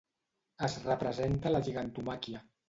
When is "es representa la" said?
0.67-1.61